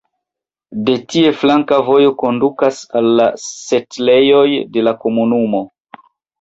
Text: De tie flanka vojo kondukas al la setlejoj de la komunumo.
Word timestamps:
De 0.87 0.95
tie 1.13 1.33
flanka 1.41 1.79
vojo 1.89 2.15
kondukas 2.23 2.81
al 3.01 3.11
la 3.21 3.29
setlejoj 3.45 4.49
de 4.75 4.89
la 4.89 4.99
komunumo. 5.07 5.65